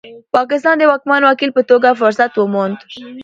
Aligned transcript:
پاکستان 0.35 0.75
د 0.79 0.83
واکمن 0.91 1.21
وکیل 1.23 1.51
په 1.53 1.61
توګه 1.69 1.97
فرصت 2.01 2.31
وموند. 2.35 2.77